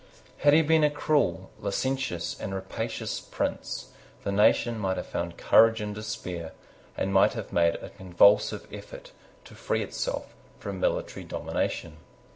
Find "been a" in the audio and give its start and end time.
0.63-0.89